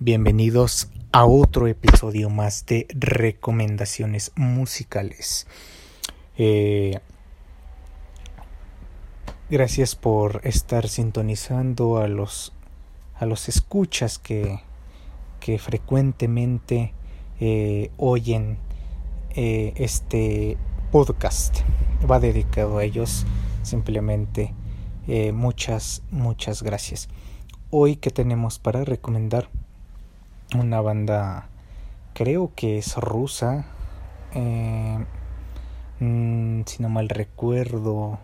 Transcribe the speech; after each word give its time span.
Bienvenidos 0.00 0.92
a 1.10 1.24
otro 1.24 1.66
episodio 1.66 2.30
más 2.30 2.66
de 2.66 2.86
recomendaciones 2.90 4.30
musicales. 4.36 5.48
Eh, 6.36 7.00
gracias 9.50 9.96
por 9.96 10.40
estar 10.44 10.86
sintonizando 10.86 11.98
a 11.98 12.06
los 12.06 12.52
a 13.18 13.26
los 13.26 13.48
escuchas 13.48 14.20
que, 14.20 14.60
que 15.40 15.58
frecuentemente 15.58 16.94
eh, 17.40 17.90
oyen 17.96 18.58
eh, 19.34 19.72
este 19.74 20.56
podcast. 20.92 21.62
Va 22.08 22.20
dedicado 22.20 22.78
a 22.78 22.84
ellos 22.84 23.26
simplemente 23.64 24.54
muchas 25.32 26.04
muchas 26.12 26.62
gracias. 26.62 27.08
Hoy 27.70 27.96
que 27.96 28.10
tenemos 28.10 28.60
para 28.60 28.84
recomendar 28.84 29.50
una 30.54 30.80
banda 30.80 31.48
creo 32.14 32.52
que 32.54 32.78
es 32.78 32.96
rusa 32.96 33.66
eh, 34.34 34.98
mm, 36.00 36.62
si 36.66 36.82
no 36.82 36.88
mal 36.88 37.08
recuerdo 37.08 38.18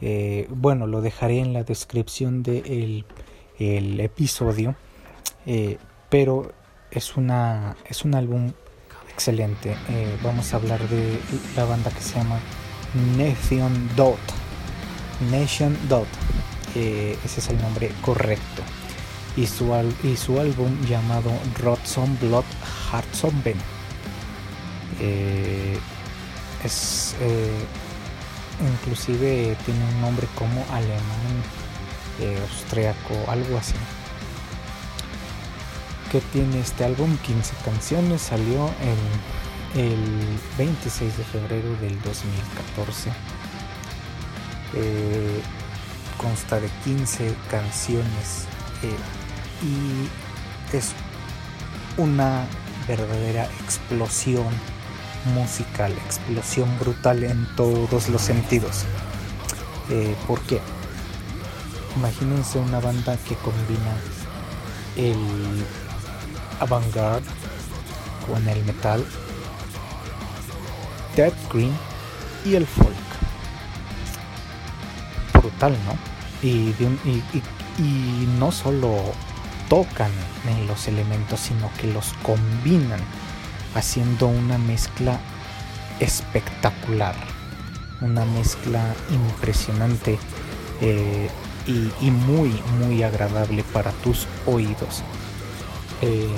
eh, 0.00 0.48
bueno 0.50 0.86
lo 0.86 1.00
dejaré 1.00 1.38
en 1.38 1.52
la 1.52 1.62
descripción 1.62 2.42
del 2.42 3.04
de 3.58 3.78
el 3.78 4.00
episodio 4.00 4.74
eh, 5.46 5.78
pero 6.08 6.52
es 6.90 7.16
una 7.16 7.76
es 7.88 8.04
un 8.04 8.14
álbum 8.14 8.52
excelente. 9.08 9.76
Vamos 10.22 10.54
a 10.54 10.56
hablar 10.56 10.80
de 10.88 11.20
la 11.54 11.66
banda 11.66 11.90
que 11.90 12.00
se 12.00 12.16
llama 12.16 12.40
Nation 13.18 13.90
Dot. 13.94 14.18
Nation 15.30 15.76
Dot. 15.90 16.08
Ese 16.74 17.40
es 17.40 17.48
el 17.50 17.60
nombre 17.60 17.90
correcto 18.00 18.62
y 19.36 19.46
su, 19.46 19.72
y 20.02 20.16
su 20.16 20.40
álbum 20.40 20.80
llamado 20.86 21.30
Rodson 21.58 22.18
Blood 22.20 22.44
Heart 22.90 23.14
Eh, 25.00 25.78
eh, 27.20 27.64
inclusive 28.60 29.56
tiene 29.64 29.84
un 29.94 30.00
nombre 30.02 30.26
como 30.34 30.64
alemán, 30.72 31.42
eh, 32.20 32.38
austriaco, 32.50 33.14
algo 33.28 33.56
así. 33.58 33.74
Que 36.12 36.20
tiene 36.32 36.60
este 36.60 36.84
álbum? 36.84 37.16
15 37.18 37.54
canciones, 37.64 38.20
salió 38.20 38.68
el, 39.74 39.80
el 39.80 40.38
26 40.58 41.16
de 41.16 41.24
febrero 41.24 41.76
del 41.80 42.00
2014. 42.02 43.10
Eh, 44.74 45.40
consta 46.18 46.60
de 46.60 46.68
15 46.84 47.34
canciones 47.50 48.46
y 49.62 50.76
es 50.76 50.92
una 51.96 52.46
verdadera 52.86 53.44
explosión 53.62 54.48
musical, 55.34 55.92
explosión 56.06 56.78
brutal 56.78 57.24
en 57.24 57.46
todos 57.56 58.08
los 58.08 58.22
sentidos. 58.22 58.84
Eh, 59.90 60.16
¿Por 60.26 60.40
qué? 60.42 60.60
Imagínense 61.96 62.58
una 62.58 62.80
banda 62.80 63.16
que 63.28 63.34
combina 63.36 63.96
el 64.96 65.18
avant-garde 66.60 67.26
con 68.26 68.48
el 68.48 68.64
metal, 68.64 69.04
Dead 71.16 71.32
Green 71.52 71.76
y 72.44 72.54
el 72.54 72.66
folk. 72.66 72.94
Brutal, 75.34 75.76
¿no? 75.84 76.48
Y, 76.48 76.74
un, 76.82 76.98
y, 77.04 77.82
y 77.82 78.28
no 78.38 78.52
solo 78.52 79.12
tocan 79.70 80.10
en 80.48 80.66
los 80.66 80.88
elementos, 80.88 81.40
sino 81.40 81.70
que 81.80 81.86
los 81.86 82.12
combinan 82.24 83.00
haciendo 83.74 84.26
una 84.26 84.58
mezcla 84.58 85.18
espectacular, 86.00 87.14
una 88.00 88.24
mezcla 88.24 88.82
impresionante 89.10 90.18
eh, 90.80 91.30
y, 91.66 92.10
muy, 92.10 92.48
muy 92.80 93.04
agradable 93.04 93.62
para 93.72 93.92
tus 93.92 94.26
oídos. 94.44 95.04
Eh, 96.02 96.28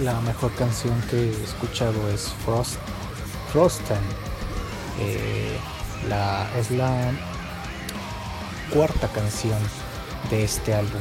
la 0.00 0.20
mejor 0.20 0.54
canción 0.54 0.94
que 1.10 1.16
he 1.16 1.44
escuchado 1.44 2.08
es 2.10 2.32
Frost, 2.44 2.76
Frosten. 3.52 3.98
Eh, 5.00 5.58
la, 6.08 6.48
es 6.56 6.70
la 6.70 7.10
cuarta 8.72 9.08
canción 9.08 9.58
de 10.30 10.44
este 10.44 10.72
álbum. 10.72 11.00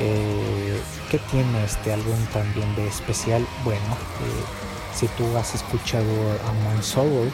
Eh, 0.00 0.80
¿Qué 1.10 1.18
tiene 1.30 1.64
este 1.64 1.92
álbum 1.92 2.18
también 2.32 2.74
de 2.74 2.86
especial? 2.86 3.46
Bueno, 3.64 3.80
eh, 3.82 4.44
si 4.94 5.06
tú 5.08 5.36
has 5.36 5.54
escuchado 5.54 6.06
a 6.48 6.52
Monsoul, 6.64 7.30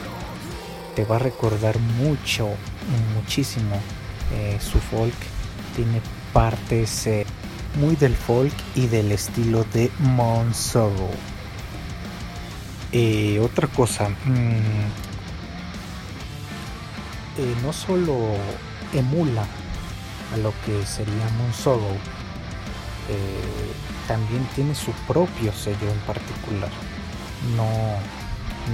te 0.97 1.05
va 1.05 1.17
a 1.17 1.19
recordar 1.21 1.79
mucho, 1.79 2.49
muchísimo 3.15 3.77
eh, 4.35 4.59
su 4.61 4.81
folk. 4.81 5.15
Tiene 5.77 6.01
partes 6.33 7.09
muy 7.79 7.95
del 7.95 8.17
folk 8.17 8.55
y 8.75 8.89
del 8.89 9.13
estilo 9.13 9.65
de 9.73 9.91
Monsoul. 10.01 10.93
otra 13.43 13.69
cosa, 13.69 14.09
mm, 14.09 14.87
no 17.63 17.73
solo 17.73 18.35
emula 18.93 19.47
a 20.33 20.37
lo 20.39 20.53
que 20.65 20.85
sería 20.87 21.15
eh, 21.15 22.26
también 24.09 24.47
tiene 24.55 24.75
su 24.75 24.93
propio 25.07 25.53
sello 25.53 25.91
en 25.91 25.99
particular. 26.01 26.71
No, 27.57 27.69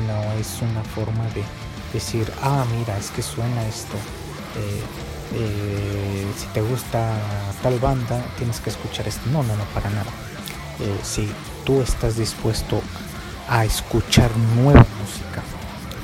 no 0.06 0.32
es 0.38 0.60
una 0.62 0.82
forma 0.82 1.24
de 1.34 1.44
decir, 1.92 2.30
ah, 2.42 2.64
mira, 2.78 2.96
es 2.96 3.10
que 3.10 3.22
suena 3.22 3.66
esto. 3.66 3.96
Eh, 4.56 4.82
eh, 5.34 6.26
si 6.36 6.46
te 6.48 6.60
gusta 6.60 7.14
tal 7.62 7.78
banda, 7.78 8.22
tienes 8.36 8.60
que 8.60 8.70
escuchar 8.70 9.08
esto. 9.08 9.22
No, 9.30 9.42
no, 9.42 9.56
no, 9.56 9.64
para 9.74 9.90
nada. 9.90 10.10
si 11.02 11.30
tú 11.64 11.80
estás 11.80 12.16
dispuesto 12.16 12.82
a 13.48 13.64
escuchar 13.64 14.30
nueva 14.56 14.86
música, 15.00 15.42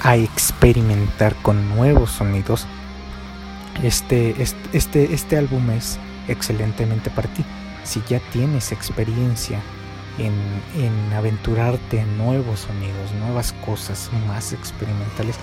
a 0.03 0.17
experimentar 0.17 1.35
con 1.43 1.69
nuevos 1.69 2.11
sonidos, 2.11 2.67
este, 3.83 4.35
este, 4.73 5.15
este, 5.15 5.37
álbum 5.37 5.71
es 5.71 5.99
excelentemente 6.27 7.11
para 7.11 7.29
ti. 7.33 7.45
Si 7.89 8.03
ya 8.07 8.21
tienes 8.31 8.71
experiencia 8.71 9.63
en, 10.19 10.35
en, 10.77 11.13
aventurarte 11.15 12.01
en 12.01 12.19
nuevos 12.19 12.61
sonidos, 12.61 13.13
nuevas 13.13 13.55
cosas 13.65 14.11
más 14.27 14.53
experimentales, 14.53 15.37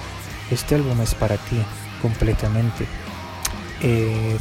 este 0.52 0.76
álbum 0.76 1.02
es 1.02 1.16
para 1.16 1.38
ti 1.38 1.58
completamente. 2.04 2.86
Eh, 3.82 4.38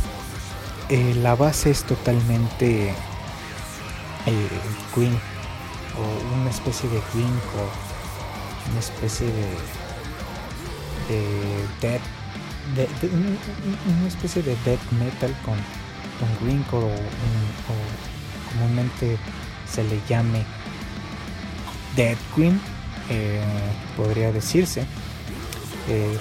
eh, 0.91 1.15
la 1.23 1.35
base 1.35 1.71
es 1.71 1.85
totalmente 1.85 2.91
eh, 2.91 4.49
green 4.95 5.19
o 5.97 6.41
una 6.41 6.51
especie 6.51 6.91
de 6.91 7.01
green 7.15 7.41
o 7.57 8.71
una 8.71 8.81
especie 8.81 9.29
de, 9.29 9.49
de 11.09 11.67
death 11.81 12.03
de, 12.75 12.87
una 13.09 14.09
especie 14.09 14.43
de 14.43 14.57
death 14.65 14.93
metal 14.93 15.35
con, 15.45 15.55
con 16.25 16.47
greencore 16.47 16.87
o, 16.87 18.53
comúnmente 18.53 19.19
se 19.71 19.83
le 19.85 20.01
llame 20.09 20.45
dead 21.97 22.17
green 22.37 22.61
eh, 23.11 23.43
podría 23.97 24.33
decirse 24.33 24.87
eh, 25.89 26.19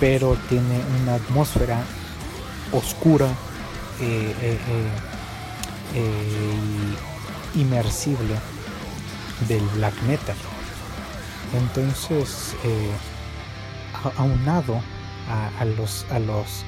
pero 0.00 0.36
tiene 0.48 0.80
una 1.02 1.14
atmósfera 1.14 1.82
oscura 2.72 3.26
eh, 4.00 4.56
inmersible 7.54 8.34
del 9.48 9.64
black 9.74 9.94
metal. 10.02 10.36
Entonces 11.56 12.54
aunado 14.16 14.80
a, 15.28 15.64
los, 15.64 16.06
a 16.10 16.20
los 16.20 16.64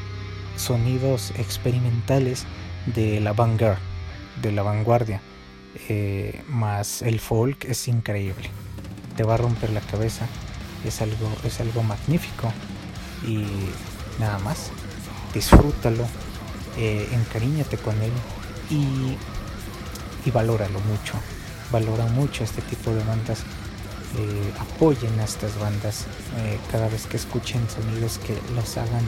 sonidos 0.57 1.33
experimentales 1.37 2.47
de 2.87 3.21
la 3.21 3.33
vanguard, 3.33 3.79
de 4.43 4.53
la 4.53 4.63
vanguardia. 4.63 5.21
Eh, 5.89 6.43
más 6.49 7.03
el 7.03 7.21
folk 7.21 7.65
es 7.65 7.89
increíble. 7.89 8.51
Te 9.17 9.23
va 9.23 9.35
a 9.35 9.37
romper 9.37 9.71
la 9.71 9.81
cabeza. 9.81 10.27
Es 10.85 11.03
algo, 11.03 11.31
es 11.45 11.61
algo 11.61 11.83
magnífico. 11.83 12.53
Y 13.27 13.45
nada 14.19 14.39
más. 14.39 14.71
Disfrútalo. 15.35 16.07
Eh, 16.77 17.09
encariñate 17.13 17.77
con 17.77 18.01
él. 18.03 18.13
Y, 18.71 19.17
y 20.27 20.31
valóralo 20.31 20.81
mucho. 20.81 21.15
Valora 21.71 22.07
mucho 22.07 22.45
este 22.45 22.63
tipo 22.63 22.93
de 22.93 23.03
bandas 23.05 23.45
eh, 24.19 24.53
apoyen 24.59 25.21
a 25.21 25.25
estas 25.25 25.57
bandas 25.61 26.07
eh, 26.39 26.59
cada 26.73 26.89
vez 26.89 27.07
que 27.07 27.17
escuchen 27.17 27.61
sonidos 27.71 28.19
que 28.19 28.37
los 28.57 28.77
hagan 28.77 29.05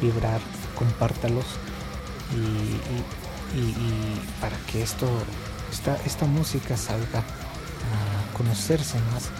vibrar, 0.00 0.40
compártalos 0.74 1.44
y, 3.54 4.40
para 4.40 4.56
que 4.66 4.82
esto 4.82 5.08
esta, 5.72 5.96
esta 6.04 6.26
música 6.26 6.76
salga 6.76 7.20
a 7.20 8.36
conocerse 8.36 8.98
más 9.12 9.30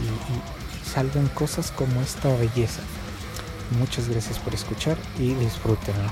y, 0.00 0.88
salgan 0.88 1.28
cosas 1.28 1.70
como 1.70 2.02
esta 2.02 2.28
belleza. 2.36 2.82
Muchas 3.78 4.08
gracias 4.08 4.38
por 4.38 4.52
escuchar 4.52 4.98
y 5.18 5.32
disfrútenlo. 5.34 6.10